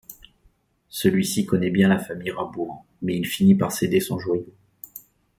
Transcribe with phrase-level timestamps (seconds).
[0.89, 4.47] Celui-ci connait bien la famille Rabouan, mais il finit par céder son joyau...